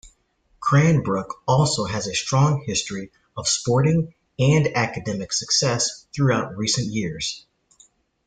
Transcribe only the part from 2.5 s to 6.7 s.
history of sporting and academic success throughout